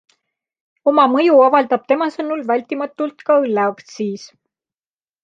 Oma 0.91 1.03
mõju 1.15 1.35
avaldab 1.49 1.83
tema 1.93 2.07
sõnul 2.15 2.41
vältimatult 2.53 3.21
ka 3.29 3.37
õlleaktsiis. 3.43 4.25